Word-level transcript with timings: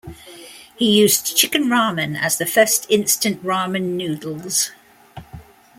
He 0.77 0.97
used 0.99 1.37
Chicken 1.37 1.65
Ramen 1.65 2.17
as 2.19 2.39
the 2.39 2.47
first 2.47 2.87
instant 2.89 3.43
ramen 3.45 3.91
noodles. 3.93 4.71